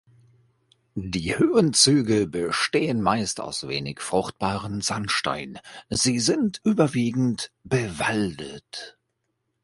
[0.95, 8.97] Die Höhenzüge bestehen meist aus wenig fruchtbarem Sandstein, sie sind überwiegend bewaldet.